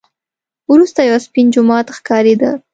[0.71, 2.51] وروسته یو سپین جومات ښکارېده.